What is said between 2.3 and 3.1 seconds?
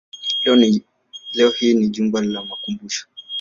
makumbusho.